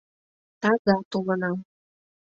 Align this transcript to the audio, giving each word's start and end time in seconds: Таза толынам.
Таза 0.61 0.95
толынам. 1.11 1.57